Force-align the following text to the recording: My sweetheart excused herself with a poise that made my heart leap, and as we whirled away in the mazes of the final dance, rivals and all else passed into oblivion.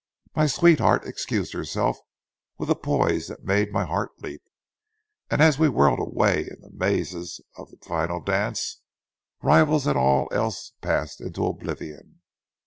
My 0.35 0.47
sweetheart 0.47 1.05
excused 1.05 1.53
herself 1.53 1.99
with 2.57 2.71
a 2.71 2.75
poise 2.75 3.27
that 3.27 3.43
made 3.43 3.71
my 3.71 3.85
heart 3.85 4.09
leap, 4.19 4.41
and 5.29 5.43
as 5.43 5.59
we 5.59 5.69
whirled 5.69 5.99
away 5.99 6.47
in 6.49 6.59
the 6.61 6.71
mazes 6.71 7.39
of 7.55 7.69
the 7.69 7.77
final 7.77 8.19
dance, 8.19 8.81
rivals 9.43 9.85
and 9.85 9.99
all 9.99 10.27
else 10.31 10.71
passed 10.81 11.21
into 11.21 11.45
oblivion. 11.45 12.21